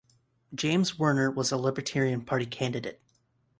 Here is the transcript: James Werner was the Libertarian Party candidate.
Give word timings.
James 0.55 0.97
Werner 0.97 1.29
was 1.29 1.51
the 1.51 1.57
Libertarian 1.59 2.23
Party 2.25 2.47
candidate. 2.47 3.03